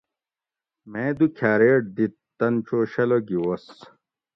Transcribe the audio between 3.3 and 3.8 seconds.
وس